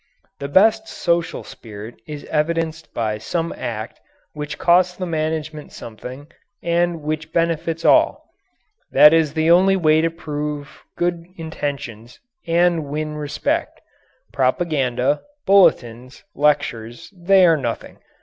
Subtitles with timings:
[0.39, 3.99] The best social spirit is evidenced by some act
[4.33, 6.25] which costs the management something
[6.63, 8.27] and which benefits all.
[8.91, 13.79] That is the only way to prove good intentions and win respect.
[14.33, 17.99] Propaganda, bulletins, lectures they are nothing.